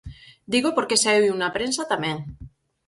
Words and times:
Dígoo 0.51 0.75
porque 0.77 1.01
saíu 1.03 1.33
na 1.37 1.53
prensa 1.57 1.89
tamén. 1.91 2.17